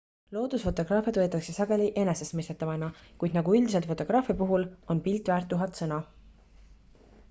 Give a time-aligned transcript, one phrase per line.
[0.35, 2.91] loodusfotograafiat võetakse sageli enesestmõistetavana
[3.25, 6.03] kuid nagu üldiselt fotograafia puhul on pilt väärt tuhat sõna